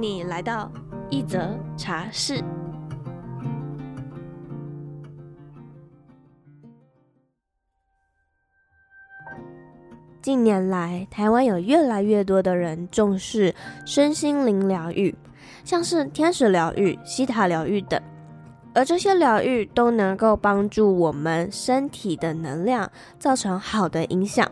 [0.00, 0.72] 你来到
[1.10, 2.42] 一则茶室。
[10.22, 13.54] 近年来，台湾有越来越多的人重视
[13.84, 15.14] 身心灵疗愈，
[15.64, 18.00] 像是天使疗愈、希塔疗愈等，
[18.74, 24.50] 而这些疗愈都能够帮助我们身体的能量造成好的影响。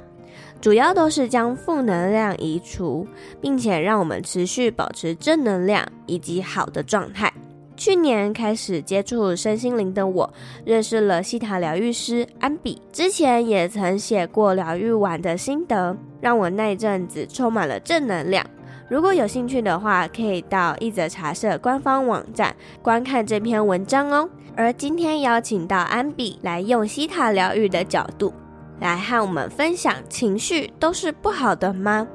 [0.60, 3.06] 主要都是将负能量移除，
[3.40, 7.32] 并且让我们持续保持正能量以及好的状态。
[7.76, 10.28] 去年开始接触身心灵的我，
[10.64, 18.44] 认识了西塔疗愈师安比，之前也曾写过疗愈完的心得，让我那阵子充满了正能量。
[18.88, 22.52] 如果有兴趣的话，可以到一则茶社官方网站
[22.82, 24.28] 观看这篇文章哦。
[24.56, 28.32] 而今天邀请到安比来用西塔疗愈的角度。
[28.80, 32.06] 来和我们分享，情绪都是不好的吗？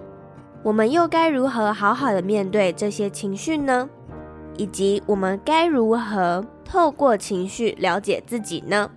[0.64, 3.90] 我们又该如何好好的面对这些情绪呢？
[4.56, 8.90] 以及我们该如何透过情绪了解自己呢？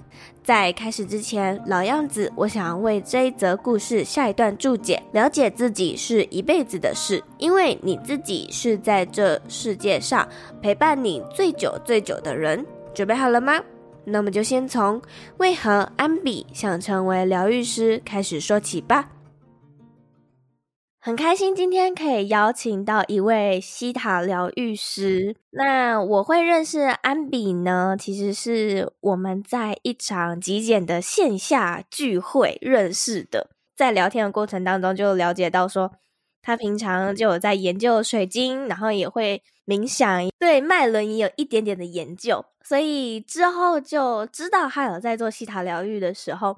[0.45, 10.27] 在开始之前，老样子，我想为这一则故事下一段注解：了解自己是一辈子的事，因为你自己是在这世界上
[10.63, 12.65] 陪伴你最久最久的人。
[12.95, 13.61] 准备好了吗？
[14.07, 15.03] 那么就先从
[15.39, 19.11] 为何安比想成为疗愈师开始说起吧。
[20.99, 25.37] 很开心今天可以邀请到一位西塔疗愈师。
[25.51, 33.51] 那我会认识安比呢，其实是我们在一场极简的线下聚会认识的。
[33.77, 35.93] 在聊天的过程当中，就了解到说，
[36.47, 42.45] 他平常就有在研究水晶，然后也会冥想，对脉轮也有一点点的研究。
[42.63, 46.57] 所以之后就知道他有在做希塔疗愈的时候，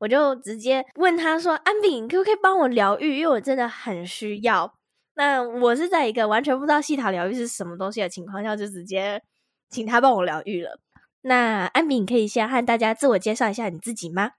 [0.00, 3.20] 我就直接问他说：“安比，可不可以帮我疗愈？
[3.20, 4.74] 因为我真的很需要。”
[5.16, 9.22] 那我是在一个完全不知道希塔疗愈是什么东西的情况下，就直接
[9.70, 10.78] 请他帮我疗愈了。
[11.22, 14.32] 那安比，你可以先和大家自我介绍一下你自己吗？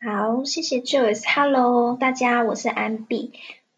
[0.00, 1.22] 好，谢谢 Joyce。
[1.32, 3.32] Hello，大家，我是安比，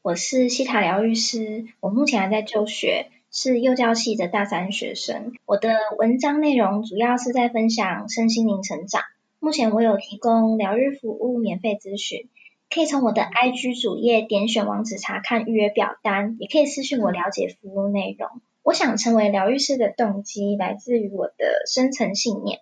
[0.05, 3.07] 我是希塔疗愈师，我目前还在就学。
[3.33, 5.33] 是幼教系的大三学生。
[5.47, 9.01] 我的文章内容主要是在分享身心灵成长。
[9.41, 12.29] 目前我有提供疗愈服务免费咨询，
[12.69, 18.29] 可以从我的 IG 主页点选网址查看预约表单，也可以私讯我了解服务内容。
[18.63, 22.61] 我想成为疗愈师的动机来自于我的深层信念，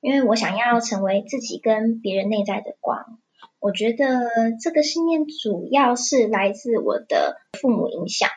[0.00, 3.18] 因为我想要成为自己跟别人内在的光。
[3.64, 4.04] 我觉得
[4.60, 8.28] 这个信念主要是来自我的父母影响。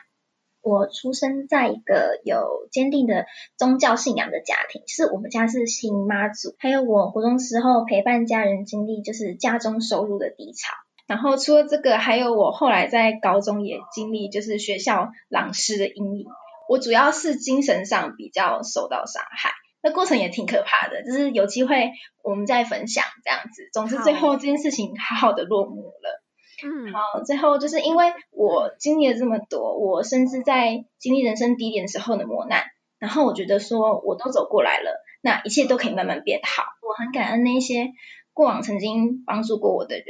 [0.62, 3.26] 我出生在一个有坚定的
[3.58, 6.56] 宗教信仰的家庭，是我们家是信妈祖。
[6.58, 10.72] 还有我活动时候陪伴家人经历就是家中收入的低潮。
[11.06, 16.24] 然后除了这个，还有我后来在高中也经历就是学校老师的阴影。
[16.70, 19.50] 我主要是精神上比较受到伤害，
[19.82, 21.02] 那过程也挺可怕的。
[21.02, 23.68] 就是有机会我们再分享这样子。
[23.72, 26.22] 总之最后这件事情好好的落幕了。
[26.64, 32.64] 嗯，好，最后就是因为我经历了这么多，我甚至在经历人生低点时候的磨难，
[32.98, 36.64] 然后我觉得说我都走过来了，那一切都可以慢慢变好。
[36.82, 37.92] 我很感恩那些
[38.32, 40.06] 过往曾经帮助过我的人，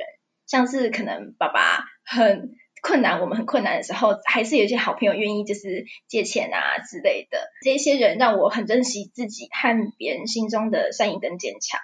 [0.46, 11.80] 像是可能爸爸很困难，我们很困难的时候，还是有一些好朋友愿意就是借钱啊之类的，这些人让我很珍惜自己和别人心中的善意跟坚强。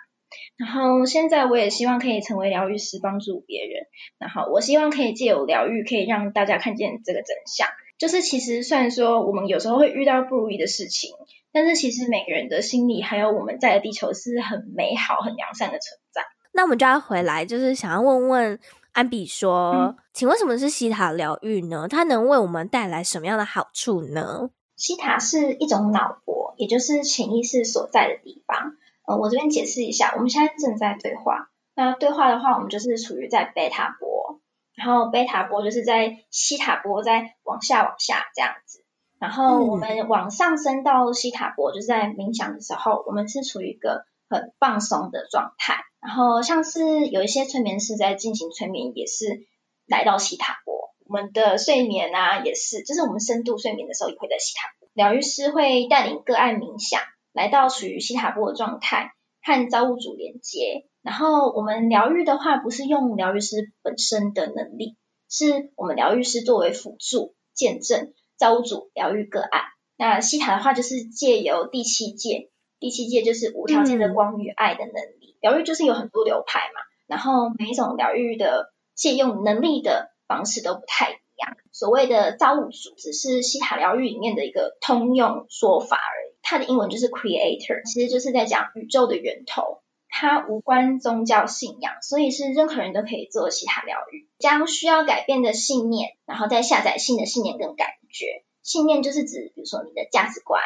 [0.57, 3.87] 然后现在我也希望可以成为疗愈师，帮助别人。
[4.19, 7.69] 然后我希望可以借由疗愈，可以让大家看见这个真相。
[7.99, 11.11] 就是其实虽然说我们有时候会遇到不如意的事情，
[11.53, 16.23] 但是其实每个人的心里还有我们在的地球是很美好、很良善的存在。
[16.53, 18.59] 那我们就要回来，就是想要问问
[18.95, 21.87] 安比说，嗯、请问什么是西塔疗愈呢？
[21.89, 24.49] 它能为我们带来什么样的好处呢？
[24.77, 28.77] 西塔是一种脑波，也就是潜意识所在的地方。
[29.07, 31.51] 呃，我这边解释一下，我们现在正在对话。
[31.75, 34.41] 那对话的话，我们就是处于在贝塔波，
[34.75, 38.85] 然后贝塔波就是在西塔波在往下往下这样子。
[39.19, 45.77] 然后我们往上升到西塔波，就是在冥想的时候，我们是处于一个很放松的状态。
[46.01, 49.47] 然后像是有一些催眠师在进行催眠，也是
[49.87, 50.75] 来到西塔波。
[51.07, 54.89] 我们的睡眠啊，也是，就是我们深度睡眠的时候也会在西塔波。
[54.95, 57.01] 疗愈师会带领个案冥想，
[57.33, 59.13] 来到属于西塔波的状态，
[59.43, 60.87] 和造物主连接。
[61.03, 64.97] 然后我们疗愈的话，不是用疗愈师本身的能力，
[65.29, 69.63] 是我们疗愈师作为辅助，见证造物主疗愈个案。
[69.97, 72.51] 那西塔的话，就是借由第七界，
[72.85, 75.39] 第七届就是无条件的光与爱的能力。
[75.41, 81.57] 疗愈就是有很多流派嘛，然后每一种疗愈的借用能力的方式都不太一样。
[81.73, 86.37] 所谓的造物主，只是西塔疗愈里面的一个通用说法而已。
[86.43, 89.81] 它的英文就是 Creator，其实就是在讲宇宙的源头。
[90.11, 94.29] 它无关宗教信仰，所以是任何人都可以做西塔疗愈。
[94.39, 98.45] 将需要改变的信念，然后再下载新的信念跟感觉。
[98.63, 100.61] 信念就是指，比如说你的价值观、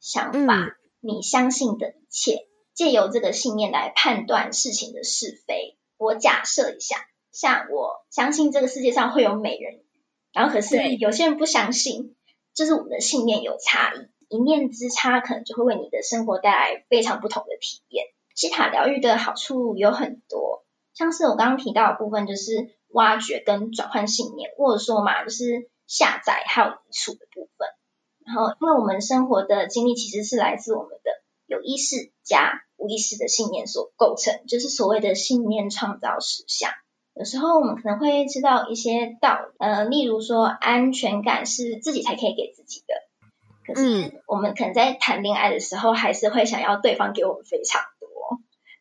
[0.00, 0.72] 想法，嗯、
[1.06, 5.76] 你相信的一切，借由这个信念来判断事情的是非。
[5.98, 6.96] 我假设一下，
[7.30, 9.84] 像我相信这个世界上会有美人鱼，
[10.32, 12.16] 然后可是有些人不相信，
[12.54, 18.06] 就是我们的信念有差异，一念之差可能就会为你的生活带来非常不同的体验。
[18.34, 20.64] 西塔疗愈的好处有很多，
[20.94, 27.68] 像是我刚刚提到的部分，就是挖掘跟转换信念，或者说嘛，就是下载还有移除的部分。
[28.24, 31.10] 然后，因为我们生活的经历其实是来自我们的
[31.46, 36.70] 有意识加无意识的信念所构成，就是所谓的信念创造实相。
[37.14, 42.94] 有时候我们可能会知道一些道理，呃，例如说安全感是自己才可以给自己的，
[43.66, 48.08] 可是我们可能在谈恋爱的时候，还是会想要对方给我们非常多。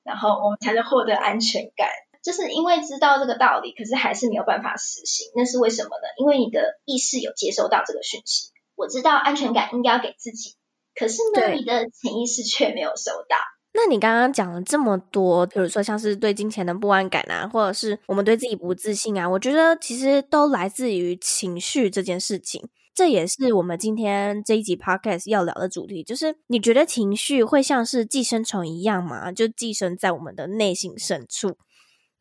[0.03, 1.87] 然后我们才能获得安全感，
[2.23, 5.31] 就是因为知道这个道理，可是还是没有办法实行。
[5.35, 6.07] 那是为什么呢？
[6.17, 10.55] 因为你的意识有接收到这个讯息，我知道安全感应该要给自己，
[10.95, 13.35] 可是呢，你的潜意识却没有收到。
[13.75, 22.69] 那你刚刚讲了这么多，比如说像是对金钱的不安感啊，或者是我们对自己不自信啊，我觉得其实都来自于情绪这件事情。
[22.93, 29.31] 这也是我们今天这一集 podcast 要聊的主题，就是你觉得情绪会像是寄生虫一样吗？
[29.31, 31.57] 就寄生在我们的内心深处。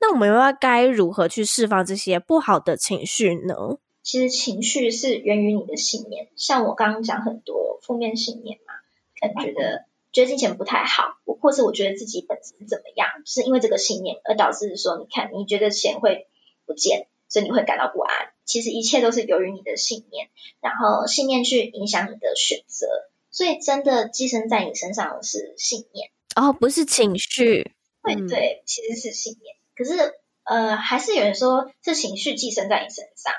[0.00, 3.54] 那我们又要该如何去释放这些不好的情绪呢？
[4.02, 8.74] 其实情绪是源于你的信念，像我刚刚讲很多负面信念嘛，
[9.20, 16.26] 可能觉得觉得金钱不太好，或是我觉得自己本身怎么样，是因为这个信念而导致说，你看你觉得钱会
[16.66, 17.06] 不见。
[17.28, 20.28] 所以你会感到不安，其实一切都是由于你的信念，
[20.60, 22.86] 然后信念去影响你的选择，
[23.30, 27.72] 所以真的寄生在你身上的是信念哦，不是情绪。
[28.02, 29.56] 对对，其实是信念。
[29.74, 30.12] 可是
[30.44, 33.32] 呃，还是有人说是情绪寄生在你身上。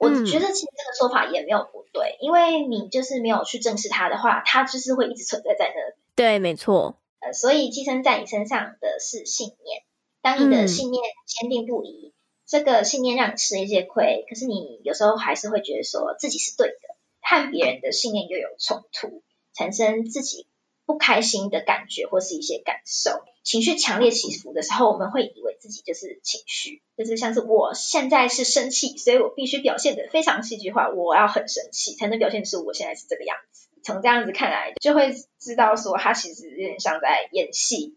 [0.00, 5.94] 我觉得其实这个说法也没有不对，因为你就是没有去正视它的话，它就是会一直存在在那里。
[6.16, 6.96] 对，没错。
[7.20, 9.82] 呃，所以寄生在你身上的是信念，
[10.22, 12.14] 当你的信念坚定不移。
[12.46, 16.76] 这个信念让你吃了一些亏，可是你有时候还是会觉得说自己是对的，
[17.20, 20.46] 和别人的信念又有冲突，产生自己
[20.86, 33.68] 不开心的感觉或是一些感受，情绪强烈起伏的时候，我们会以为自己就是情绪，就是像是我现在是生气，所以我必须表现的非常戏剧化，我要很生气才能表现出我现在是这个样子。
[33.82, 37.96] 从这样子看来，就会知道说他其实有点像在演戏，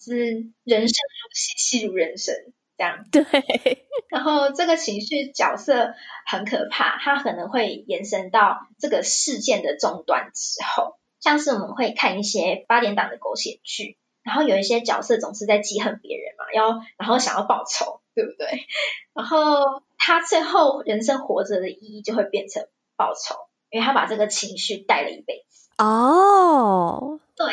[0.00, 0.14] 是
[0.64, 2.34] 人生如戏，戏如人生。
[2.76, 3.22] 这样对，
[4.10, 5.94] 然后这个情绪角色
[6.26, 18.66] 很可怕，它可能会延伸到这个事件的终端之后，像是我们会看一些八点档的狗血剧，然后有一些角色总是在记恨别人嘛，要然后想要报仇，对不对？
[19.14, 22.66] 然后他最后人生活着的意义就会变成
[22.96, 23.36] 报仇，
[23.70, 25.68] 因为他把这个情绪带了一辈子。
[25.78, 27.46] 哦，对，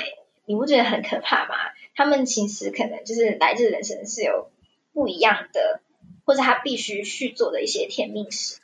[0.46, 1.56] 你不觉得很可怕吗？
[1.94, 4.50] 他们其实可能就是来自人生是有。
[4.94, 5.80] 不一样的，
[6.26, 8.60] 或者他必须去做的一些天命事，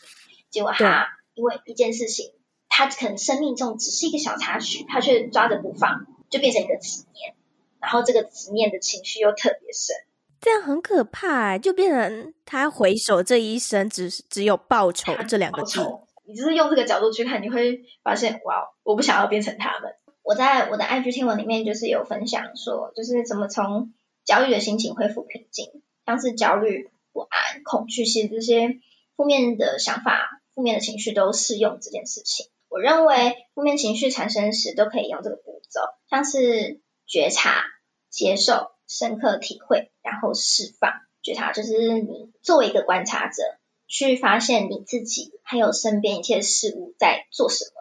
[0.49, 2.33] 结果他因为一件事情，
[2.67, 7.33] 他可能生命中只是一个小插曲，他却抓着不放，就变成一个执念，
[7.81, 9.95] 然后这个执念的情绪又特别深，
[10.41, 15.79] 这样很可怕，就变成他回首这一生只只有报仇这两个字。
[16.25, 19.93] 你就是用这个角度去看，你会发现哇，我不想要变成他们。
[20.23, 23.93] 我在我的 IG 听文里面就是有分享说，就是怎么从
[24.25, 25.81] 焦虑的心情恢复平静。
[26.05, 28.79] 像是焦虑、不安、恐惧，其实这些
[29.17, 32.47] 负面的想法、负面的情绪都适用这件事情。
[32.69, 37.63] 我认为负面情绪产生时都可以用这个步骤，像是觉察、
[38.09, 40.91] 接受、深刻体会，然后释放。
[41.23, 43.43] 觉察就是你作为一个观察者，
[43.87, 47.71] 去发现你自己还有身边一切事物在做什么。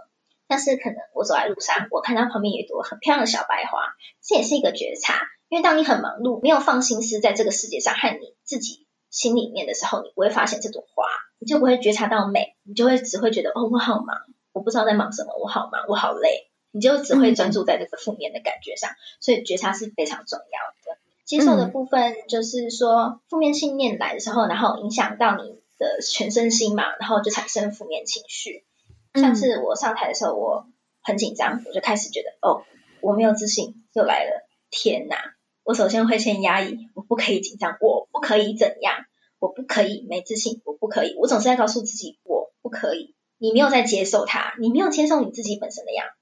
[0.49, 3.80] 像是可能我走在路上，我看到旁边有一朵很漂亮的小白花，
[4.23, 5.21] 这也是一个觉察。
[5.49, 11.04] 因为当你很忙碌，没有放心思在这个世界上和你自己心里面的时候，你不会发现这朵花。
[11.38, 14.16] 你就不会觉察到美，你就会只会觉得哦，我好忙，
[14.52, 18.90] 我不知道在忙什么，我好忙，我好累，你就只会专注在这个负面的感觉上。
[19.20, 20.99] 所以觉察是非常重要的。
[21.25, 28.64] 接受的部分就是说，负面信念来的时候，然后影响到你的全身心嘛，然后就产生负面情绪。
[29.14, 30.66] 上次我上台的时候，我
[31.02, 32.62] 很紧张，我就开始觉得哦，
[33.00, 35.16] 我没有自信，又来了，天哪！
[35.64, 38.94] 我首先会先压抑，我不可以紧张，我不可以怎样，
[39.40, 41.16] 我不可以没自信，我不可以。
[41.18, 43.16] 我总是在告诉自己，我不可以。
[43.38, 46.15] 你没有在接受它，你没有接受你自己本身的样子，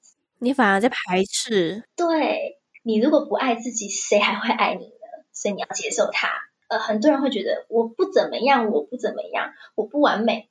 [0.44, 1.84] 你反而在排斥。
[1.96, 5.24] 对，你如果不爱自己，谁还会爱你呢？
[5.32, 6.28] 所以你要接受它。
[6.68, 10.50] 呃，很多人会觉得我不怎么样，我不怎么样，我不完美，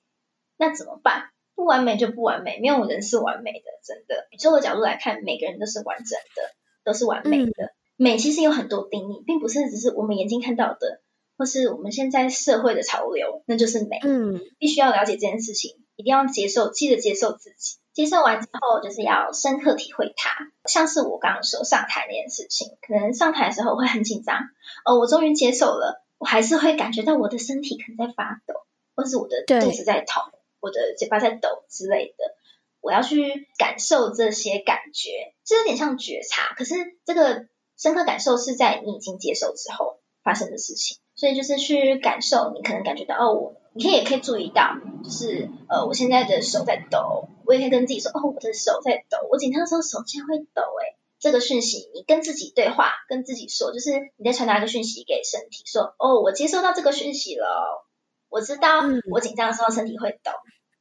[0.58, 1.30] 那怎么办？
[1.56, 4.28] 不完美就不完美，没有人是完美的，真的。
[4.32, 6.52] 宇宙的角度来看，每个人都是完整的，
[6.84, 7.66] 都是完美的。
[7.66, 11.02] 嗯美其实有很多定义，并不是只是我们眼睛看到的，
[11.38, 14.00] 或是我们现在社会的潮流，那就是美。
[14.04, 17.78] 嗯，必须要了解这件事情，一定要接受，记得接受自己。
[17.94, 20.52] 接受完之后，就是要深刻体会它。
[20.66, 24.40] 像是我刚刚说上台那件事情，可能上台的时候会很紧张，
[24.86, 28.56] 哦，我终于接受了，我还是会感觉到我的身体可能在发抖，
[28.96, 30.24] 或是我的肚子在痛，
[30.60, 32.36] 我的嘴巴在抖之类的。
[32.82, 36.76] 我要去感受这些感觉，这有点像觉察，可是
[37.06, 37.48] 这个。
[37.76, 44.76] 深刻感受是在你已经接受之后发生的事情，所以就是去感受，你可能感觉到哦，我你可以也可以注意到，
[45.06, 57.88] 就是呃，我现在的手在抖，我也可以跟自己说，哦，我的手在抖，我紧张的时候手竟然会抖，诶，这个讯息你跟自己对话，跟自己说，就是你在传达一个讯息给身体，说，哦，我接收到这个讯息了，
[58.28, 60.34] 我知道我紧张的时候身体会抖，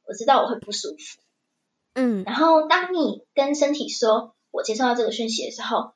[0.05, 1.21] 我知道我会不舒服，
[1.93, 5.93] 嗯，然后当你跟身体说我接收到这个讯息的时候。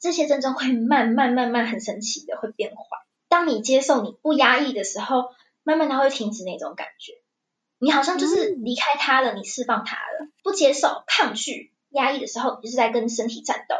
[0.00, 3.00] 这些症状会慢慢慢慢很神奇的会变缓。
[3.34, 7.14] 当你接受你不压抑的时候，慢慢它会停止那种感觉。
[7.78, 10.28] 你好像就是离开它了，你释放它了。
[10.44, 13.74] 不接受、抗拒、压抑的时候，你就是在跟身体战斗。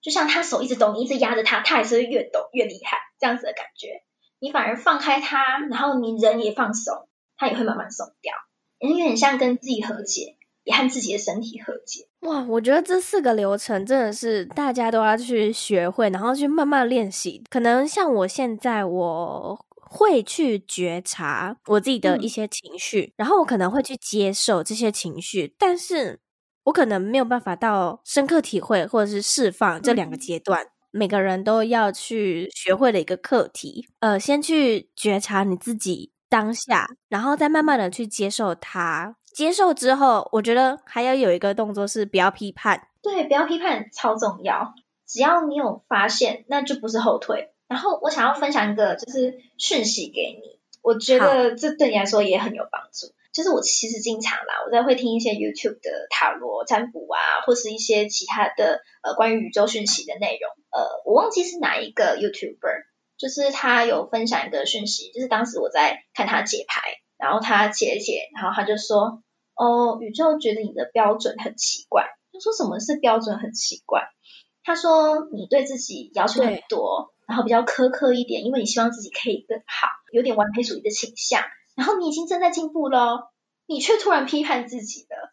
[0.00, 4.04] 就像他手一直抖，你一直压着他，他还是会越抖越厉害，这样子的感觉。
[4.38, 8.32] 你反而放开他，然后你人也放松，他也会慢慢松掉。
[8.78, 10.36] 有点像跟自己和解。
[10.70, 12.06] 也和自己的身体和解。
[12.20, 17.42] 哇，我觉得这四个流程真的是大家都要去学会，然后去慢慢练习。
[17.50, 26.20] 可能像我现在，我会去觉察我自己的一些情绪，嗯、然后我可能会去接受这些情绪，但是
[26.64, 30.62] 我可能没有办法到深刻体会或者是释放这两个阶段。
[30.62, 33.88] 嗯、每个人都要去学会的一个课题。
[34.00, 39.16] 呃，先去觉察你自己当下，然后再慢慢的去接受它。
[39.32, 42.88] 接受之后，我觉得还要有一个动作是不要批判。
[43.02, 44.74] 对，不要批判超重要。
[45.06, 47.52] 只要你有发现，那就不是后退。
[47.66, 53.14] 然后我想要分享一个就是讯息给你，我觉得这对你来说也很有帮助。
[53.32, 60.50] 就是我其实经常啦，我在会听一些 YouTube 的塔罗占卜啊，或是一些其他的呃关于宇宙讯息的内容。
[60.70, 62.84] 呃，我忘记是哪一个 YouTuber，
[63.16, 66.80] 就是他有分享一个讯息，就是当时我在看他解牌。
[67.20, 69.22] 然后他解解，然后他就说
[69.54, 74.08] ：“哦，宇宙觉得你的标准很奇怪。”他说：“什么是标准很奇怪？”
[74.64, 81.42] 他说：“你对自己要求很多，然后比较苛刻一点，因为你希望自己可以更好，有点完美主义的倾向。
[81.76, 83.32] 然后你已经正在进步咯，
[83.66, 85.32] 你却突然批判自己了，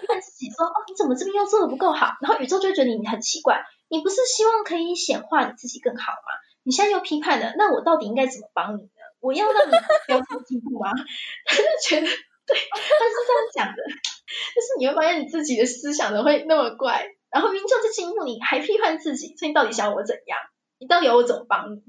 [0.00, 6.32] 批判自己说：‘哦，你怎么这边又做的不够好？’然后宇宙就觉得你很奇怪，你不是希望可以显化你自己更好吗？
[6.62, 8.88] 你现在又批判了，那我到底应该怎么帮你呢？”
[9.20, 9.72] 我要让你
[10.06, 10.90] 不要做进步吗？
[11.46, 13.82] 他就觉得对，他是这样讲的，
[14.54, 20.38] 就是你会发现你自己的思想怎么会那么怪，然后明明就是进步，你还批判自己，所以你到底想我怎样？
[20.78, 21.82] 你到底要我怎么帮你？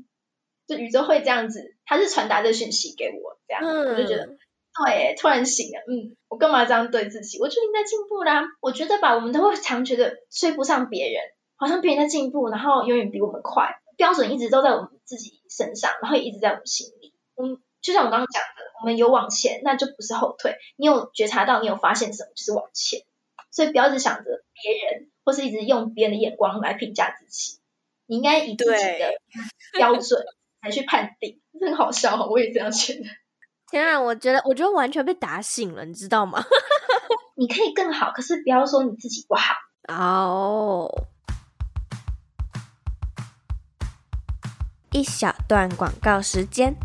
[0.68, 4.28] 就宇宙会这样子，他是传达这讯息给我，这样，嗯、我就觉得
[4.86, 7.40] 对，突然醒了，嗯，我干嘛这样对自己？
[7.42, 11.22] 我觉得你在进步啦，我觉得吧，我们都会常觉得追不上别人，
[11.58, 17.14] 好像别人在进步，然后永远比我们快，标准一直都在我们自己身上，然后也一直在我们心里。
[17.42, 20.58] 嗯，就像我刚刚讲的，我们有往前，那就不是后退。
[20.76, 23.02] 你有觉察到，你有发现什么，就是往前。
[23.50, 27.60] 所以不要一直想着别人，或是一直用别人的眼光来评价自己。
[28.06, 29.14] 你应该以自己的
[29.74, 30.24] 标准
[30.62, 31.42] 来去判定。
[31.60, 33.02] 对很好笑，我也这样觉得。
[33.70, 36.44] 天啊，我觉得，我觉得完全被打醒了，你知道吗？
[37.36, 39.56] 你可以更好，可是不要说你自己不好。
[39.88, 40.90] 哦。
[40.94, 41.08] Oh.
[44.92, 46.76] 一小段广告时间。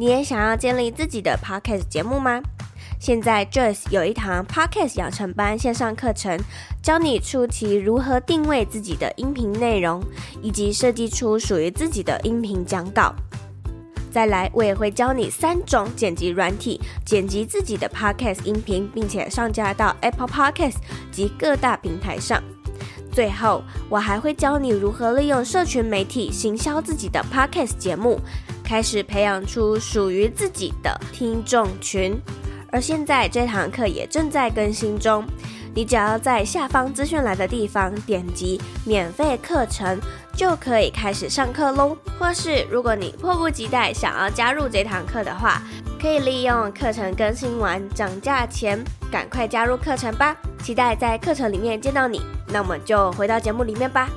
[0.00, 2.40] 你也想要建立自己的 Podcast 节目吗？
[3.00, 6.38] 现在 Joyce 有一堂 Podcast 养成班线上课程，
[6.80, 10.00] 教你初期如何定位自己的音频内容，
[10.40, 13.12] 以及设计出属于自己的音频讲稿。
[14.12, 20.76] 再来，我也会教你三种剪辑软体，剪辑自己的 Podcast 音频，并且上架到 Apple Podcast
[21.10, 22.40] 及各大平台上。
[23.10, 28.20] 最后，我还会教你如何利用社群媒体行销自己的 Podcast 节目，
[28.68, 32.20] 开始培养出属于自己的听众群。
[32.70, 35.24] 而现在这堂课也正在更新中。
[35.74, 39.98] 你只要在下方资讯栏的地方点击免费课程，
[40.34, 41.96] 就可以开始上课喽。
[42.18, 45.62] 或是如果你迫不及待想要加入这堂课的话，
[46.00, 50.36] 可以利用课程更新完涨价前赶快加入课程吧。
[50.62, 52.20] 期待在课程里面见到你。
[52.48, 54.10] 那我们就回到节目里面吧。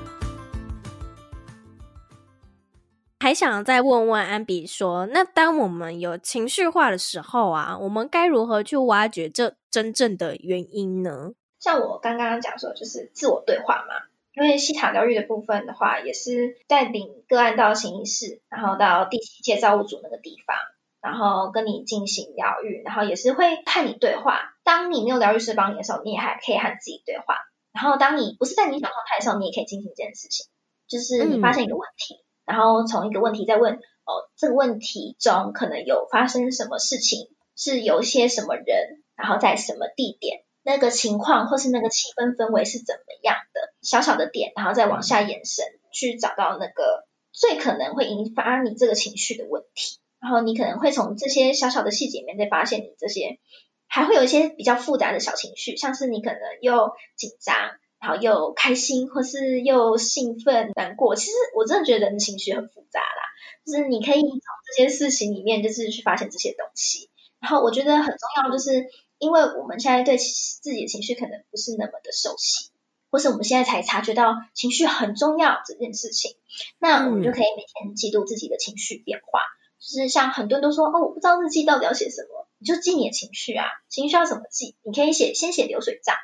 [3.21, 11.33] 还想再问问安比说，那当我们有情绪化的时候啊，我们该如何去挖掘这真正的原因呢？
[11.59, 14.09] 像我刚刚讲说，就是自我对话嘛。
[14.33, 20.57] 因为西塔疗愈的部分的话，也是带领个案到潜意识，然后到第七届造物主那个地方，
[20.99, 24.55] 然后跟你进行疗愈，然后也是会和你对话。
[24.63, 27.35] 当你没有疗愈师帮你的时候，你也还可以和自己对话。
[27.71, 30.47] 然后当你不是在冥想状态的时候，你也可以进行这件事情，
[30.87, 40.43] 就是你发现一个问题，嗯、然后从一个问题再问，哦，这个问题中可能有发生什么事情，是有一些什么人，然后在什么地点。
[40.63, 49.99] 那个情况或是那个气氛氛围是怎么样的，小小的点，然后再往下延伸，去找到那个最可能会引发你这个情绪的问题。
[50.19, 53.39] 然后你可能会从这些小小的细节里面再发现你这些，
[53.87, 57.55] 还会有一些比较复杂的小情绪，像是你可能又紧张，
[58.01, 61.15] 然后又开心，或是又兴奋、难过。
[61.15, 63.23] 其实我真的觉得人的情绪很复杂啦，
[63.65, 64.39] 就是你可以从
[64.75, 67.09] 这些事情里面，就是去发现这些东西。
[67.39, 68.89] 然后我觉得很重要就是。
[69.21, 72.71] 因为我们现在对自己的情绪可能不是那么的熟悉，
[73.11, 76.37] 或是我们现在才察觉到情绪很重要这件事情，
[76.79, 79.41] 那我们就可以每天记录自己的情绪变化。
[79.41, 84.75] 嗯、就是像很多人都说，哦，我不知道日记到底要写什么，你就记你的情绪啊，情绪要怎么记？
[84.81, 86.15] 你可以写，先写流水账，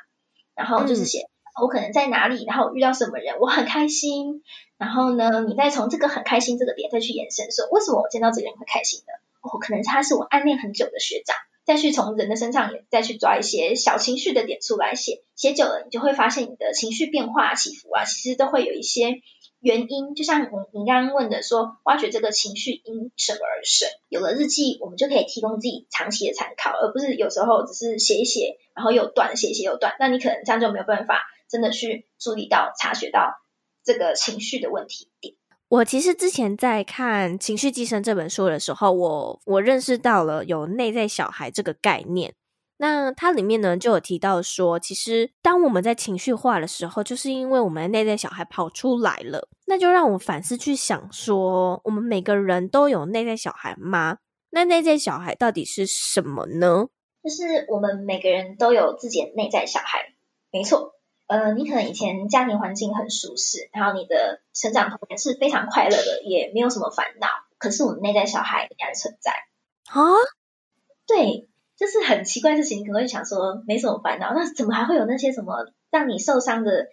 [0.56, 4.42] 然后就是写、嗯、我可能在哪里，然后遇到什么人，我很开心。
[4.76, 9.12] 然后呢，你再从这个很开心这个点再去延伸，说为什么我见到这个人会开心呢？
[9.40, 11.36] 哦，可能他是我暗恋很久的学长。
[11.64, 19.20] 再去从人的身上也再去抓一些小情绪的点出来写，写久了你就会发现你的情绪变化起伏啊，其实都会有一些
[19.60, 20.14] 原因。
[20.14, 23.86] 就像你你刚刚问的说，挖掘这个情绪因什么而生？
[24.08, 33.32] 有了日记，我们就可以提供自己长期的参考，而不是有时候只是写一写，然后又断，写一写又断，那你可能这样就没有办法真的去注意到、察觉到
[33.84, 35.34] 这个情绪的问题点。
[35.68, 42.34] 我其实之前在看《情绪寄生》这本书的时候，我我认识到了有内在小孩这个概念。
[42.80, 49.48] 那它里面呢就有提到说，其实当我们在情绪化的时候，就是因为我们的内在小孩跑出来了。
[49.66, 54.18] 那就让我反思去想说，我们每个人都有内在小孩吗？
[54.50, 56.86] 那内在小孩到底是什么呢？
[57.22, 60.14] 就是我们每个人都有自己的内在小孩，
[60.52, 60.94] 没错。
[61.28, 67.28] 呃，你可能以前家庭环境很舒适，然后你的成长童年是非常快乐的，也没有什么烦恼。
[67.58, 69.30] 可是我们内在小孩依然存在
[69.92, 70.02] 啊？
[71.06, 72.80] 对，就是很奇怪的事情。
[72.80, 76.88] 你可能会想说没什么烦恼，那怎么还会有那些什么让你受伤的？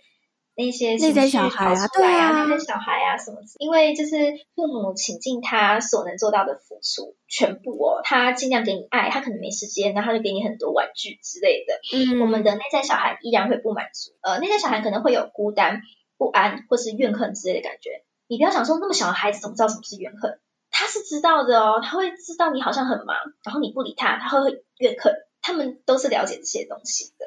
[0.55, 3.37] 那些内在小孩啊，对啊，那些小孩啊，什么？
[3.59, 4.15] 因为就是
[4.55, 11.79] 父母倾尽他所能做到的付出，全部哦，他尽量给你爱，他可能没时间，然后他就给你很多玩具之类的。
[11.93, 15.81] 嗯，我们的内在小孩依然会不满足，呃，内在小孩可能会有孤单、
[16.17, 18.03] 不安或是怨恨之类的感觉。
[18.27, 20.39] 你不要想说那么小的孩子怎么知道什么是怨恨？
[20.71, 25.13] 他是知道的哦，他会知道你好像很忙，然后你不理他，他会怨恨。
[25.41, 27.25] 他们都是了解这些东西的。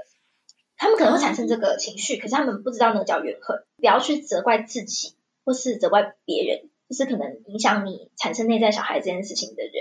[0.78, 3.64] 他们可能会产生这个情绪，可是他们不知道那个叫怨恨。
[3.76, 5.14] 不要去责怪自己，
[5.44, 9.72] 或是责怪别人，就是可能影响你产生内在小孩这件事情的人，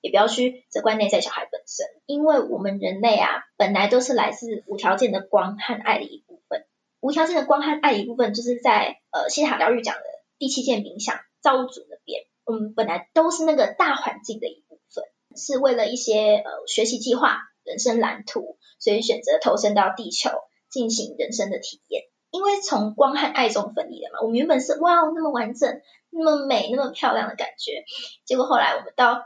[0.00, 6.64] 也不要去责怪内在小孩本身，因为我们人类啊，本来都是来自无条件的光和爱的一部分。
[7.00, 10.02] 无条件的光和爱的一部分，就是在呃西塔疗愈讲的
[10.38, 15.04] 第七件冥想造物主那边，我们本来都是那个大环境的一部分，
[15.36, 17.42] 是为了一些呃学习计划。
[17.66, 20.30] 人生蓝图，所以选择投身到地球
[20.70, 22.04] 进行人生的体验。
[22.30, 27.84] 因为从光和爱中分离了嘛，我们原本是哇哦那么完整、那么美、那么漂亮的感觉，
[28.24, 29.22] 结果后来我们到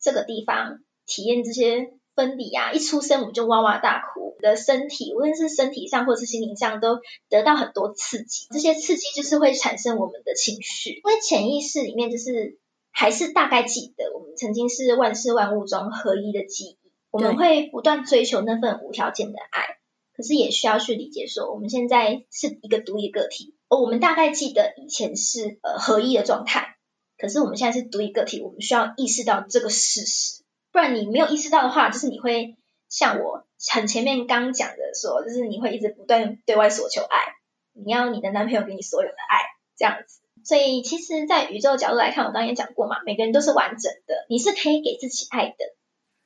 [0.00, 6.98] 这个地方体验这些分离啊，一出生我们就哇哇大哭，我的身体无论是身体上或是心灵上都
[7.28, 12.58] 得到很多刺激，这些刺激就是会产生我们的情绪，因为潜意识里面就是
[12.90, 16.87] 还是大概记得我们曾经是万事万物中合一的记忆。
[17.10, 19.78] 我们会不断追求那份无条件的爱，
[20.16, 23.54] 可是也需要去理解说，我们现在是一个独立个体。
[23.68, 26.76] 哦我们大概记得以前是呃合一的状态，
[27.18, 30.42] 可是我们现在是独立个体，我们需要意识到这个事实，
[30.72, 32.56] 不然你没有意识到的话，就是你会
[32.88, 37.34] 像我很前面刚讲的说，就是你会一直不断对外索求爱，
[37.74, 39.40] 你要你的男朋友给你所有的爱，
[39.76, 40.20] 这样子。
[40.44, 45.56] 所以其实，在宇宙角度来看，我刚刚也讲过嘛，每个人都是完整的，你是可以给自己爱的，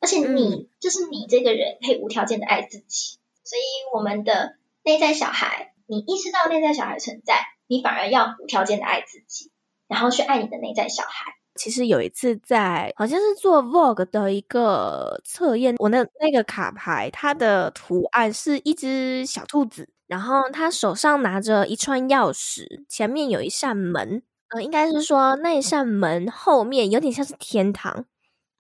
[0.03, 3.19] 而且你、嗯、就是你这个人可以无条件的爱自己。
[3.45, 3.63] 所以
[3.97, 9.51] 我们的内在小孩，你意识到内在小孩存在，你反而要无条件的爱自己。
[9.89, 11.33] 然后去爱你的内在小孩。
[11.55, 28.07] 其实有一次在好像是做 Vogue 的一个测验，我那那个卡牌，它的图案是一只小兔子，然后他手上拿着一串钥匙，前面有一扇门，呃，应该是说那一扇门后面有点像是天堂，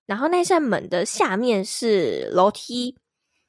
[0.06, 2.96] 然后那扇门的下面是楼梯，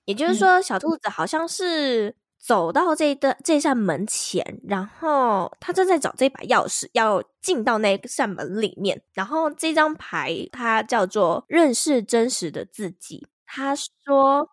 [0.05, 2.15] 也就是说小兔子好像是。
[2.45, 9.01] 走到这的这扇门前，然后他正在找这把钥匙，要进到那扇门里面。
[9.13, 13.25] 然后这张牌它叫做“认识真实的自己”。
[13.47, 14.49] 他说：“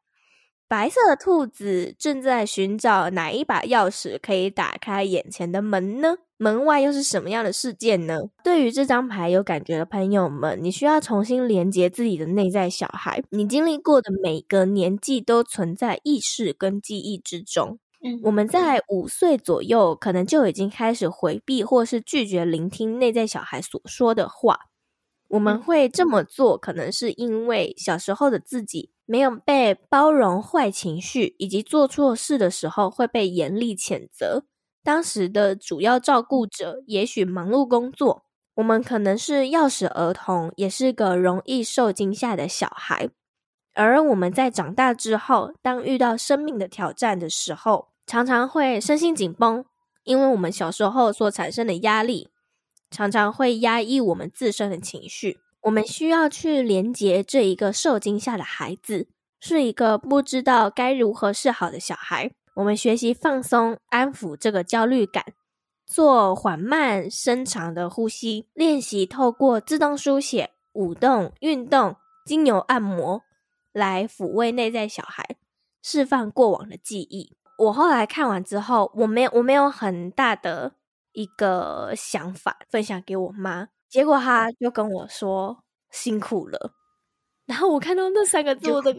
[0.71, 6.15] 白色的兔子正在寻找哪一把钥匙可以打开眼前的门呢？
[6.37, 13.21] 门外又是什么样的事件呢？”对于这张牌有感觉的朋友们，你需要重新连接自己的内在小孩。
[13.31, 17.81] 你经历过的每个年纪都存在意识跟记忆之中。
[18.05, 24.57] 嗯，我们在五岁左右，可能就已经开始回避或是拒绝聆听内在小孩所说的话。
[25.31, 34.45] 我们会这么做，可能是因为小时候的自己没有被包容坏情绪，以及做错事的时候会被严厉谴责。
[34.83, 38.25] 当时的主要照顾者也许忙碌工作，
[38.57, 43.11] 我们可能是钥匙儿童，也是个容易受惊吓的小孩。
[43.75, 49.65] 而我们在长大之后，当遇到生命的挑战的时候，常常会身心紧绷，
[50.03, 52.30] 因为我们小时候所产生的压力，
[52.91, 55.39] 常常会压抑我们自身的情绪。
[55.63, 59.09] 我们需要去连接这一个受惊吓的孩子，
[59.41, 62.33] 是一个不知道该如何是好的小孩。
[62.55, 65.25] 我们学习放松、安抚这个焦虑感，
[65.87, 73.23] 做缓慢、深长的呼吸练习，透过自动书写、舞动、运动、精油按摩，
[73.73, 75.37] 来抚慰内在小孩，
[75.83, 77.37] 释放过往的记忆。
[77.59, 80.73] 我后来看完之后，我没有我没有很大的
[81.21, 86.73] 一个想法分享给我妈，结果她就跟我说辛苦了。
[87.47, 88.95] 然后我看到那三个 字，我的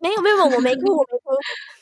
[0.00, 1.30] 没有没有没有，我没哭我没哭，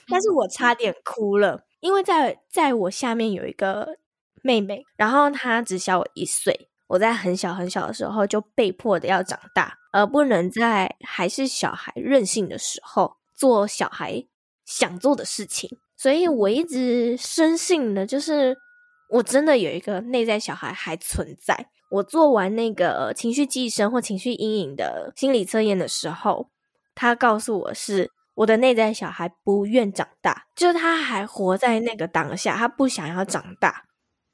[0.08, 3.98] 但是我差点哭了，因为在在我下面有一个
[4.42, 14.24] 妹妹，然后她只小我一岁，我在很小很小的时候就被迫的要长大，而不能在还是小孩任性的时候做小孩
[14.64, 15.78] 想做的事情。
[15.98, 18.54] 所以我一直深信的，就是
[19.08, 21.68] 我真的有一个内在小孩还存在。
[21.90, 26.50] 我做完那个情绪寄生或情绪阴影的心理测验的时候，
[26.94, 33.84] 他告诉我是我的内在小孩不愿长大，就是他还活在那个当下，他不想要长大，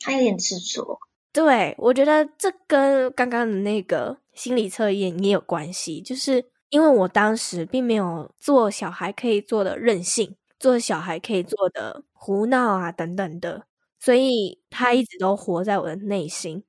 [0.00, 0.98] 他有点执着。
[1.32, 10.36] 对，我觉得这跟刚刚的那个心理测验也有关系，就是因为我当时并没有做小孩可以做的任性。
[10.58, 13.64] 做小孩可以做的胡闹啊等等的，
[14.02, 16.64] 所以他一直都活在我的内心，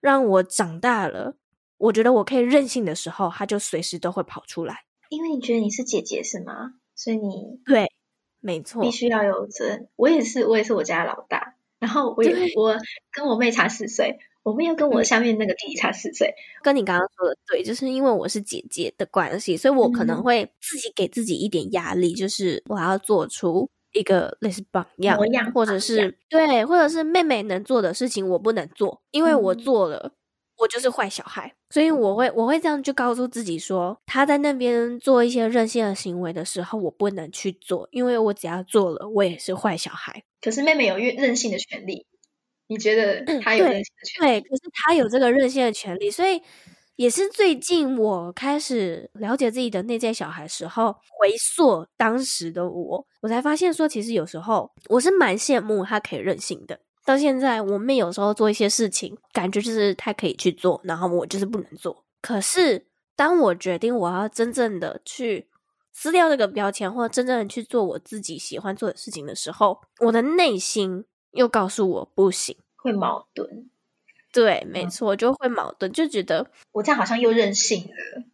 [0.00, 1.36] 让我长大了。
[1.76, 4.84] 我觉得我可以任性的时候，他就随时都会跑出来。
[5.10, 6.72] 因为你觉得你是姐姐是吗？
[6.94, 7.92] 所以你对，
[8.40, 9.88] 没错，必须要有责任。
[9.96, 12.78] 我也是，我也是我家老大，然后我也我
[13.12, 14.18] 跟我妹差四岁。
[14.42, 30.10] 我没有跟我下面那个弟弟差四岁，嗯，跟你刚刚说的对，就是因为我是姐姐的关系，所以我可能会自己给自己一点压力，嗯、就是我要做出一个类似榜样，样或者是对，或者是妹妹能做的事情我不能做，因为我做了，嗯、
[30.58, 40.24] 我就是坏小孩，所以我会我会这样就告诉自己说，他在那边做一些任性的行为的时候，我不能去做，因为我只要做了，我也是坏小孩。
[40.42, 42.06] 可是妹妹有任性的权利。
[42.66, 44.30] 你觉得他有任性的权利？
[44.32, 46.40] 对，对，可是他有这个任性的权利，所以
[46.96, 56.78] 也是最近我开始了解自己的内在小孩时候，回溯当时的我，我才发现说，其实有时候我是蛮羡慕他可以任性的。
[57.04, 62.04] 到现在，我妹有时候做一些事情，感觉就是他可以去做，然后我就是不能做。
[62.22, 65.48] 可是当我决定我要真正的去
[65.92, 71.04] 撕掉这个标签，或真正的去做我自己喜欢做的事情的时候，我的内心。
[71.34, 73.68] 又告诉我不行，会矛盾。
[74.34, 78.24] 对，没错，就会矛盾，就觉得我这样好像又任性了。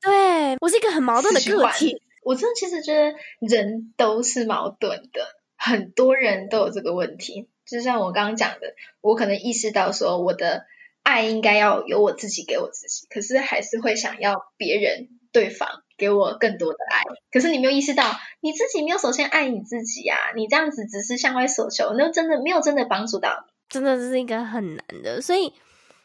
[0.00, 2.02] 对，我是一个很矛盾的个体。
[2.24, 7.48] 我真的其实觉得人都是矛盾的，很多人都有这个问题。
[7.66, 10.64] 就像我刚刚讲的，我可能意识到说我的
[11.02, 17.02] 爱应该要由我自己给我自己，可是还是会想要别人对方给我更多的爱。
[17.30, 20.16] 可是你没有意识到，你自己没有首先爱你自己啊！
[20.34, 25.18] 你这样子只是向外索求，那真的没有真的帮助到你，真的是一个很难的。
[25.22, 25.50] 所以，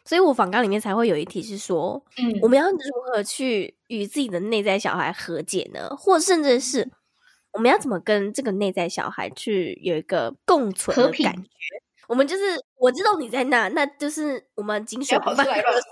[0.06, 5.90] 所以我访纲里面才会有一题是说，嗯，我们要如何去与自己的内在小孩和解呢？
[5.98, 6.90] 或甚至是
[7.52, 11.50] 我们要怎么跟这个内在小孩去有一个共存的感觉？
[12.08, 12.42] 我们就是
[12.76, 15.62] 我知道你在那，那就是我们井水不犯河水。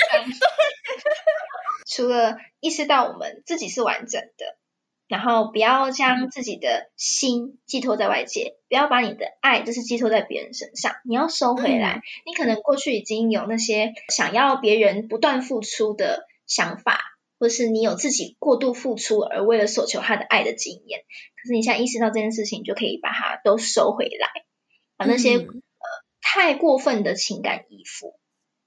[1.86, 4.56] 除了意识到我们自己是完整的，
[5.10, 11.96] 然后不要将自己的心寄托在外界，不要把你的爱就是寄托在别人身上，你要收回来。
[11.96, 17.00] 嗯、你可能过去已经有那些想要别人不断付出的想法，
[17.40, 21.00] 或是你有自己过度付出而为了索求他的爱的经验。
[21.00, 24.28] 可是你现在意识到这件事情，就可以把它都收回来。
[24.96, 25.86] 把那些、嗯、呃
[26.22, 28.14] 太过分的情感依附，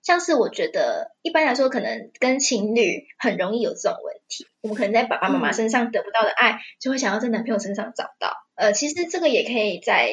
[0.03, 4.45] 像是我觉得一般来说，可能跟情侣很容易有这种问题。
[4.61, 8.35] 我们可能在爸爸妈妈身上得不到的爱，嗯、就会想要在男朋友身上找到。
[8.55, 10.11] 呃，其实这个也可以再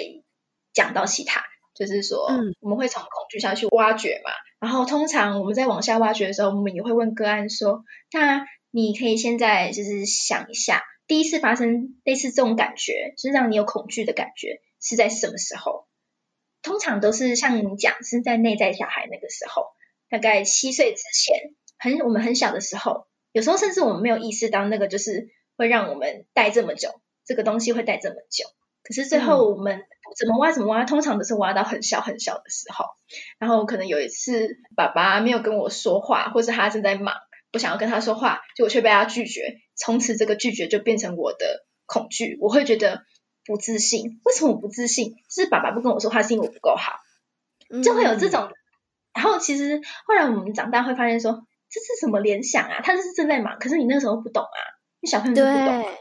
[0.73, 1.43] 讲到其他，
[1.75, 4.31] 就是说，嗯、我们会从恐惧下去挖掘嘛。
[4.61, 15.87] 然后通常我们在往下挖掘的时候，我们也会问个案说：“那你可以现在就是想一下，第一次发生类似这种感觉，就是让你有恐惧的感觉，是在什么时候？”
[16.63, 19.73] 通常都是像你讲，是在内在小孩那个时候，
[20.11, 28.45] 大概七岁之前，很我们很小的时候，有时候甚至我们没有意识到那个就是会让我们带这么久，这个东西会带这么久。
[28.83, 29.83] 可是最后我们
[30.19, 32.85] 怎么挖怎么挖，通常都是挖到很小很小的时候。
[33.39, 37.15] 然后可能有一次爸爸没有跟我说话，或是他正在忙，
[37.53, 43.05] 我想要跟他说话，就我却被他拒绝，从此这个拒绝就变成我的恐惧，我会觉得。
[43.47, 45.15] 不自信，为什么我不自信？
[45.29, 47.01] 是爸爸不跟我说话，是因为我不够好，
[47.83, 48.53] 就会有这种。
[49.13, 52.81] 嗯、然后其实后来我们长大会发现说，这是什么联想啊？
[52.83, 54.59] 他就是正在忙，可是你那个时候不懂啊，
[55.01, 55.93] 你小朋友就不懂，对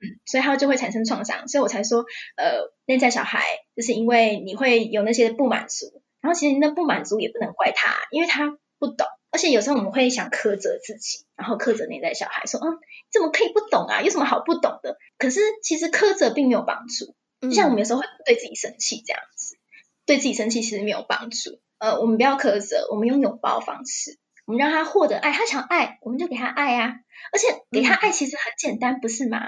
[0.00, 1.48] 嗯，所以他就会产生创伤。
[1.48, 2.04] 所以我才说，
[2.36, 3.44] 呃，内在小孩
[3.76, 9.06] 就是因为你会有那些不满足，然后其实那不满足也不能怪他，因为他不懂。
[9.30, 12.78] 而且有时候我们会想苛责自己，然后苛责内在小孩，说：“嗯，
[13.10, 14.02] 怎么可以不懂啊？
[14.02, 19.64] 有什么好不懂的？”可是其实苛责并没有帮助，就像我们有时候会对自己生气这样子，嗯、
[20.04, 21.60] 对自己生气其实没有帮助。
[21.82, 24.16] 呃，我们不要苛责，我们用拥抱方式，
[24.46, 26.94] 我们让他获得爱，他想爱，我们就给他爱啊。
[27.32, 29.40] 而且给他爱其实很简单，不是吗？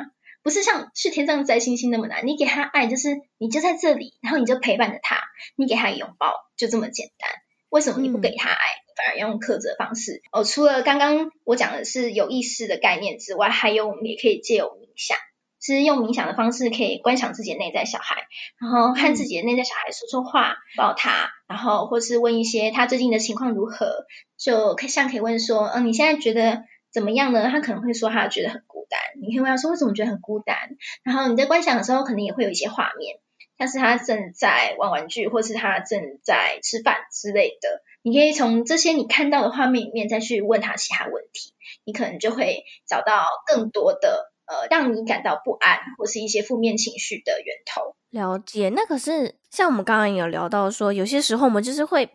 [0.42, 2.27] 不是像去天上摘星星那么难。
[2.27, 5.20] 你给他爱，就是你就在这里，然后你就陪伴着他，
[5.55, 7.31] 你给他拥抱，就这么简单。
[7.68, 8.57] 为什么你不给他爱？
[8.57, 10.44] 嗯反而要用苛责方式哦。
[10.44, 15.18] 除了刚刚我讲的是有意识的概念之外，还有我们也可以借由冥想，
[15.64, 18.27] 其实用冥想的方式可以观想自己的内在小孩，
[18.61, 24.05] 然后和自己的内在小孩说说话，抱他，然后或是问一些他最近的情况如何，
[24.37, 27.48] 就可像可以问说，嗯，你现在觉得怎么样呢？
[27.50, 30.55] 他可能会说他觉得很孤单，你可以问他说为什么觉得很孤单？
[31.03, 33.16] 然后你在观想的时候，可能也会有一些画面，
[33.57, 37.83] 像是他正在玩玩具，或是他正在吃饭之类的。
[38.03, 47.97] 你可以从这些你看到的画面里面再去问他其他问题，你可能就会找到更多的呃让你感到不安或是一些负面情绪的源头。
[48.11, 52.11] 了解，那可是像我们刚刚有聊到说，有些时候我们就是会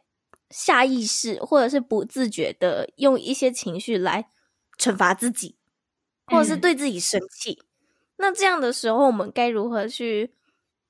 [0.50, 4.28] 下意识或者是不自觉的用一些情绪来
[4.78, 5.58] 惩罚自己，
[6.28, 7.52] 或者是对自己生气。
[7.52, 7.66] 嗯、
[8.18, 10.34] 那这样的时候，我们该如何去？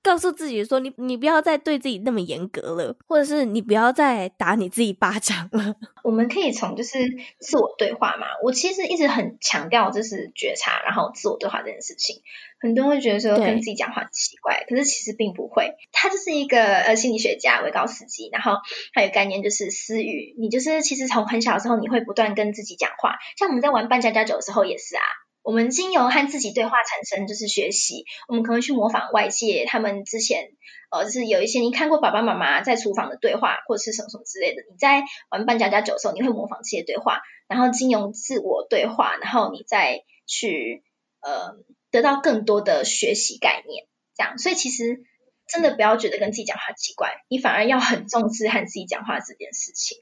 [0.09, 5.75] 告诉自己说：“你你不要再对自己那么严格了，或者是你不要再打你自己巴掌了。
[6.03, 6.97] ”我们可以从就是
[7.37, 8.25] 自我对话嘛。
[8.43, 12.23] 我其实一直很强调就是觉察，然后自我对话这件事情。
[12.59, 15.75] 很多人会觉得说跟自己讲话很奇怪，可是其实并不会。
[15.91, 18.53] 他就是一个呃心理学家维高斯基，然后
[18.93, 20.33] 还有概念就是私语。
[20.39, 23.19] 你就是其实从很小的时候，你会不断跟自己讲话。
[23.37, 25.03] 像我们在玩扮家家酒的时候也是啊。
[25.49, 30.51] 我们经由和自己对话产生就是学习，我们可能去模仿外界他们之前
[30.91, 34.61] 呃，就是有一些你看过爸爸妈妈在厨房的对话，或者是什么什么之类的。
[34.69, 40.83] 你在玩扮家家酒的时候，你会模仿这些对话，然后经由自我对话，然后你再去
[41.19, 41.55] 呃
[41.89, 44.37] 得到更多的学习概念，这样。
[44.37, 45.01] 所以其实
[45.47, 49.97] 真的不要觉得跟自己讲话奇怪，你反而要很重视和自己讲话这件事情。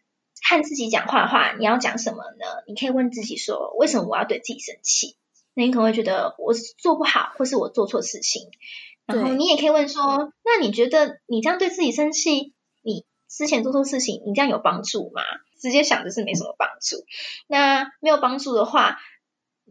[0.49, 2.63] 和自己讲话的话，你要讲什么呢？
[2.67, 5.15] 你可以问自己说：为什么我要对自己生气？
[5.57, 8.43] 那你可能会觉得我做不好，或是我做错事情。
[9.07, 15.23] 然后你也可以问说：那你觉得你这样对自己生气，你之前做错事情，你这样有帮助吗？
[15.59, 17.03] 直接想就是没什么帮助。
[17.47, 18.99] 那没有帮助的话，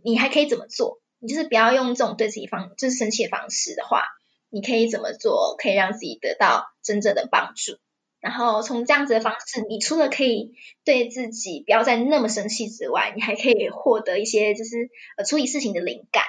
[0.03, 1.01] 你还可以怎么做？
[1.21, 4.03] 你就是不要用这种对自己方就是生气的方式的话，
[4.51, 7.79] 你可以怎么做可以让自己得到真正的帮助？
[8.19, 16.25] 然后从这样子的方式，你除了可以对自己不要再那么生气之外，你还可以获得一些就是呃处理事情的灵感，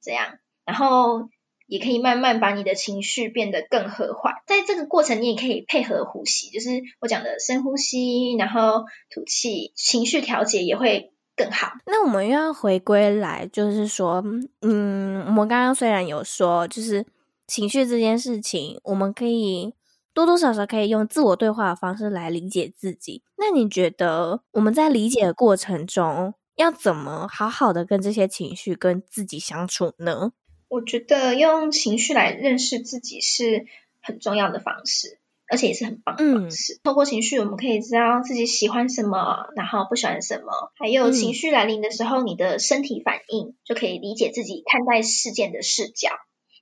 [0.00, 1.28] 这样，然后
[1.66, 4.34] 也可以慢慢把你的情绪变得更和缓。
[4.46, 11.72] 在这个过程，你也可以配合呼吸，就是我讲的深呼吸，然后吐气，情绪调节也会更好。
[11.84, 14.24] 那我们又要回归来，就是说，
[14.62, 17.04] 嗯，我们刚刚虽然有说，就是
[17.46, 19.74] 情绪这件事情，我们可以。
[20.16, 23.22] 多多少少可以用自我对话的方式来理解自己。
[23.36, 30.32] 那你觉得我们在理解的过程中，要怎么好好的跟这些情绪跟自己相处呢？
[30.68, 33.66] 我觉得用情绪来认识自己是
[34.00, 35.18] 很重要的方式，
[35.50, 36.72] 而且也是很棒的方式。
[36.72, 40.72] 嗯，透过情绪，我们可以知道自己喜欢什么，然后不喜欢什么。
[40.76, 46.08] 还有情绪来临的时候，你的身体反应就可以理解自己看待事件的视角。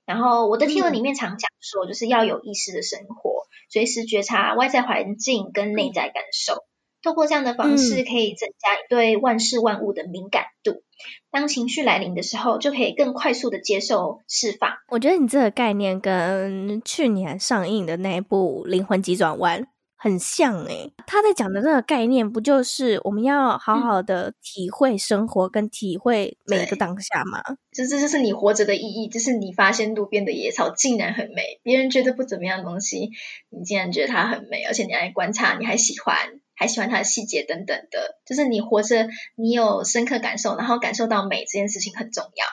[0.05, 6.63] 然后我的贴文里面常讲说，就是要有意识的生活，随时觉察外在环境跟内在感受。
[7.01, 10.81] 透过这样的方式，可以增加你对万事万物的敏感度。
[11.29, 14.71] 当情绪来临的时候，就可以更快速的接受释放。
[14.89, 19.61] 我觉得你这个概念跟去年上映的那一部《灵魂急转弯》。
[20.05, 27.41] 很像诶、欸，他在讲的那个概念，不就是我们要好好的体会生活，跟体会每一个当下吗？
[27.71, 33.09] 就这就是你活着的意义，就是你发现路边的野草竟然很美，别人觉得不怎么样的东西，
[33.49, 36.15] 你竟然觉得它很美，而且你还观察，你还喜欢，
[36.53, 42.45] 还喜欢它的细节等等的，就是你活着，你有深刻感受，然后感受到美这件事情很重要，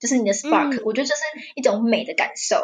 [0.00, 1.20] 就是你的 spark，、嗯、我觉得这是
[1.54, 2.56] 一种美的感受。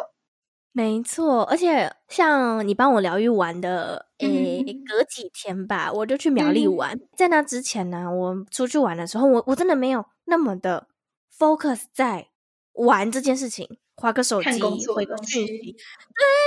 [0.75, 6.95] 没错，而且像你帮我疗愈完的，诶、欸，隔几天吧，我就去苗栗玩。
[6.95, 10.87] 嗯、在那之前呢，我出去玩的时候，我我真的没有那么的
[11.37, 12.27] focus 在
[12.73, 14.61] 玩这件事情，划个手机，
[14.93, 15.75] 回个讯息。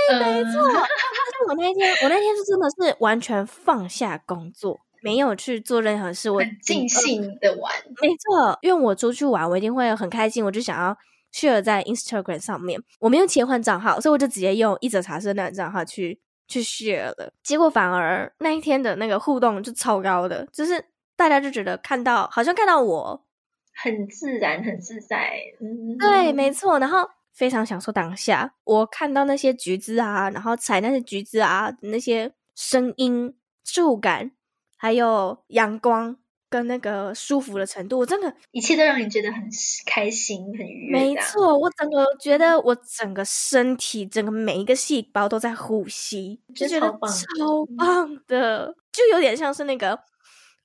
[0.09, 0.61] 对，没错。
[0.63, 7.73] 但是我那天，我那天是真的是完全放下工作，没有去做任何事，我尽兴的玩。
[8.01, 10.97] 没错，因为我出去玩，我一定会很开心，我就想要。
[11.33, 17.31] share 在 Instagram 上面，我没有切换账号，所以我就直接用一则茶社那账号去去 share 了。
[17.43, 20.83] 结果反而那一天的那个互动就超高的，就是
[21.15, 23.25] 大家就觉得看到好像看到我
[23.73, 25.39] 很自然、很自在。
[25.59, 26.79] 嗯，对，没错。
[26.79, 34.31] 然后非常享受当下，我看到那些橘子啊，然后采那些橘子啊，那些声音、触感，
[34.75, 36.17] 还有阳光。
[36.49, 39.43] 跟那个舒服的程度，我真的，一切都让你觉得很
[39.85, 40.91] 开心、很愉悦。
[40.91, 49.99] 没错，我整个觉得我整个身体、整个每一个细胞都在呼吸，就觉得超棒的，就有点像是那个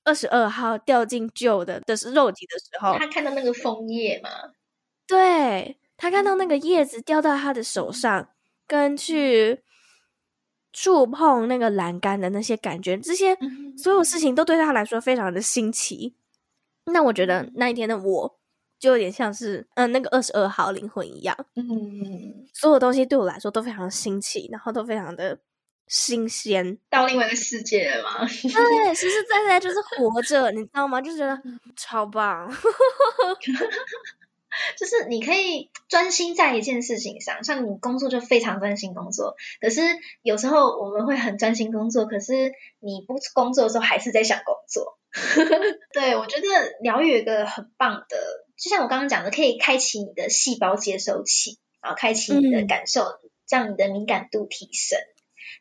[0.03, 4.29] 二十二号掉进旧的的是肉体的时候，他看到那个枫叶嘛，
[5.05, 8.29] 对，他看到那个叶子掉到他的手上，
[8.67, 9.63] 跟去。
[10.73, 13.37] 触碰那个栏杆的那些感觉，这些
[13.77, 16.15] 所有事情都对他来说非常的新奇。
[16.85, 18.39] 那我觉得那一天的我，
[18.79, 25.39] 就有点像是嗯、呃、那个二十二号灵魂一样，嗯，所有东西对我来说都非常新奇，然后都非常的
[25.87, 28.19] 新鲜，到另外一个世界了吗？
[28.27, 30.99] 对，实实在在就是活着，你知道吗？
[30.99, 31.41] 就觉得
[31.77, 32.51] 超棒。
[34.77, 39.35] 就是你可以专心在一件事情上，像你工作就非常专心工作。
[39.61, 39.81] 可是
[40.21, 44.97] 有时候我们会很专心工作，可是你不工作的时候还是在想工作。
[45.93, 46.47] 对，我觉得
[46.81, 48.17] 疗愈有一个很棒的，
[48.57, 54.99] 就像我刚刚讲的，可以开启你的细胞接收器，然后开启你的感受，嗯、让你的敏感度提升。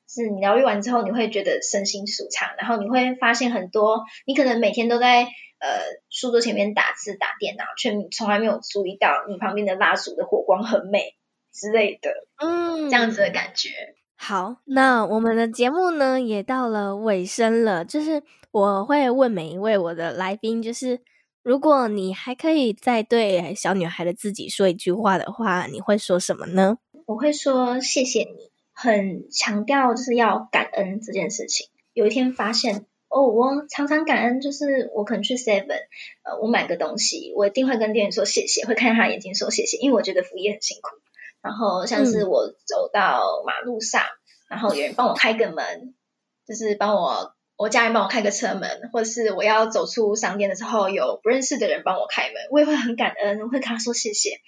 [0.09, 5.28] 是你疗愈完之后，你会觉得身心舒畅，然后你会发现很多，你可能每天都在。
[5.62, 5.79] 呃，
[6.11, 11.14] 书桌前面打字打电脑，却你从来没有注意到你旁边的蜡烛的火光很美
[11.53, 12.11] 之类的，
[12.44, 13.68] 嗯，这样子的感觉。
[14.16, 20.98] 好，那我们的节目呢也到了尾声了，就是我会问每一位我的来宾，就是
[21.44, 26.79] 如果你还可以再对小女孩的自己说一句话的话，你会说什么呢？
[27.07, 31.68] 我会说谢谢你，很强调就是要感恩这件事情。
[31.93, 32.86] 有一天发现。
[33.12, 35.82] 哦，我常常感恩，就是我可能去 Seven，
[36.22, 40.96] 呃，我买个东西，我一定会跟店员说谢谢，会看他眼睛说谢谢，因为我觉得服务业很辛苦。
[41.42, 44.08] 然后像是我走到马路上，嗯、
[44.48, 45.92] 然后有人帮我开个门，
[46.48, 54.40] 就是帮我我家人帮我开个车门，或者是我要走出商店的时候，有不认识的人帮我开门，我也会很感恩，我会跟他说谢谢。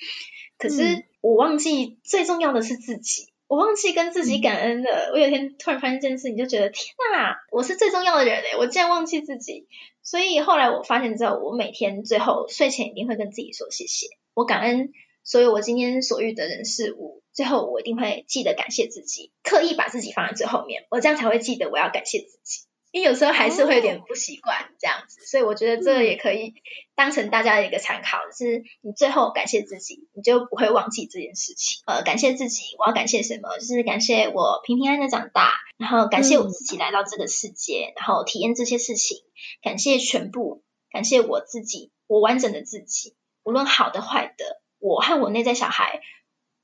[0.56, 3.33] 可是我忘记最重要的是自己。
[3.46, 5.10] 我忘记跟自己感恩了。
[5.12, 9.68] 我有一天突然发现这件事，你就觉得天哪，我是最重要的人诶，我竟然忘记自己。
[10.02, 14.06] 所以后来我发现之后，我每天最后睡前一定会跟自己说谢谢。
[14.34, 14.90] 我感恩
[15.22, 22.66] 所以我今天所遇的人事物，最后我一定会记得感谢自己，刻意把自己放在最后面，我这样才会记得我要感谢自己。
[22.94, 26.54] 因为有时候还是会有点不习惯这样子，所以我觉得这个也可以
[26.94, 31.82] 当成大家的一个参考，就是你最后感谢自己，你就不会忘记这件事情。
[31.86, 33.58] 呃，感谢自己，我要感谢什么？
[33.58, 39.24] 就是感谢我平平安安的长大，然后感谢我自己来到这个世界，然后体验这些事情，
[39.60, 46.00] 感谢全部，感谢我自己，我完整的自己，无论好的坏的，我和我内在小孩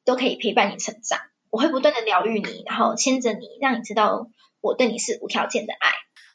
[0.05, 1.19] 都可以陪伴你成长，
[1.51, 4.29] 我会不断的疗愈你，然后牵着你，让你知道
[4.61, 5.91] 我对你是无条件的爱。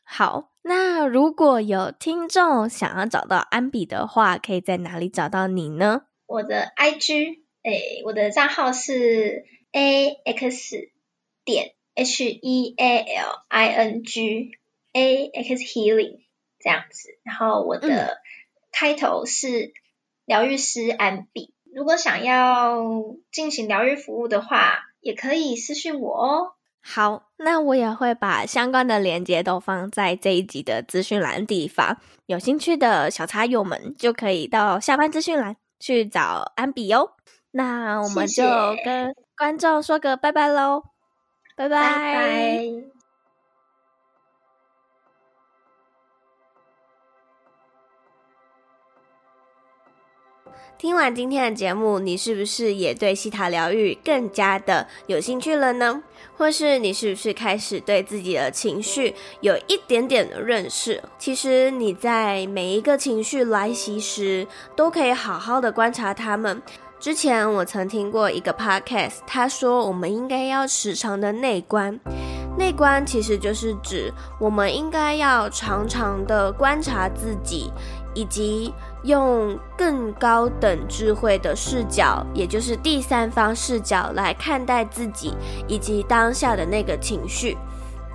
[0.08, 6.04] 好，那如果有听众想要找到安比的话，可以在哪里找到你呢？
[6.28, 9.44] 我的 IG，诶，我的账号是
[9.74, 10.90] AX
[11.44, 14.52] 点 H E A L I N G
[14.94, 16.20] AX Healing
[16.60, 18.18] 这样子，然后我的
[18.72, 19.74] 开头是
[20.24, 21.54] 疗愈师安比。
[21.74, 22.86] 如果想要
[23.32, 26.55] 进行疗愈服务的话，也可以私讯我哦。
[26.88, 37.10] 好，那我也会把相关的链接都放在这一集的资讯栏地方，有兴趣的小茶友们就可以到下方资讯栏去找安比哟。
[37.50, 38.44] 那我们就
[38.84, 40.84] 跟观众说个拜拜喽，
[41.58, 41.82] 拜拜。
[41.82, 42.95] 拜拜。
[50.86, 56.04] 听完今天的节目，你是不是也对西塔疗愈更加的有兴趣了呢？
[56.38, 61.02] 或是你是不是开始对自己的情绪有一点点的认识？
[61.18, 66.62] 其实你在每一个情绪来袭时，都可以好好的观察他们。
[67.00, 72.00] 之前我曾听过一个 podcast，他说我们应该要时常的内观。
[72.60, 77.72] 内观其实就是指我们应该要常常的观察自己，
[78.14, 78.72] 以及。
[79.06, 85.34] 用更高等智慧的视角，也就是第三方视角来看待自己
[85.68, 87.56] 以及当下的那个情绪，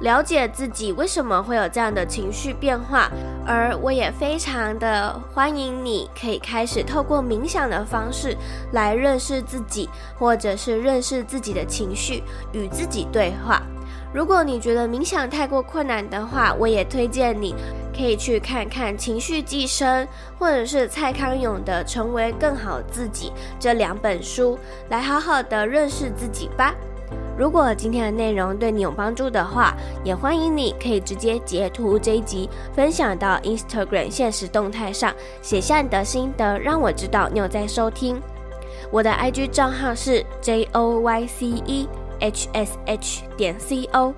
[0.01, 3.09] 了解自己为什么会有这样的情绪变化。
[3.47, 8.37] 而我也非常的欢迎你可以开始透过冥想的方式
[8.73, 9.89] 来认识自己，
[10.19, 12.23] 或者是认识自己的情绪，
[12.53, 13.63] 与自己对话。
[14.13, 17.55] 如果你觉得冥想太过困难的话，我也推荐你
[17.97, 20.05] 可以去看看《情绪寄生》
[20.37, 23.29] 或者是蔡康永的《成为更好自己》
[23.61, 24.59] 这两本书，
[24.89, 26.75] 来好好的认识自己吧。
[27.39, 38.21] 如果今天的内容对你有帮助的话，也欢迎你可以直接截图这一集分享到 Instagram 现实动态上，写下你的心得，让我知道你有在收听。
[38.91, 41.89] 我的 IG 账号是 J O Y C E。
[42.21, 44.15] Hsh 点 co，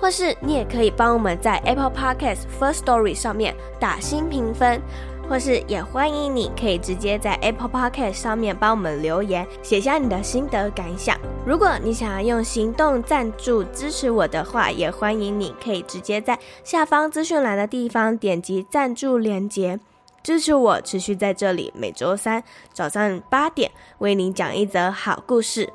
[0.00, 4.80] 或是你也可以帮我们在 Apple Podcast First Story 上面打新评分，
[5.28, 11.16] 或是也欢迎你可以直接在 Apple Podcast 上面帮我们留言，写下你的心得感想。
[11.46, 19.78] 如果你想要用行动赞助支持我的话，也欢迎你可以直接在下方资讯栏的地方点击赞助链接，
[20.22, 25.72] 支持我持续在这里每周三早上八点为你讲一则好故事。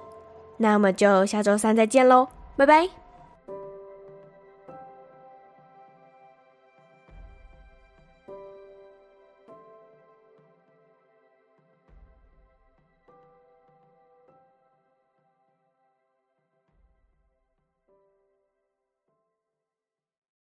[0.58, 3.07] 那么就下周三再见喽，拜拜。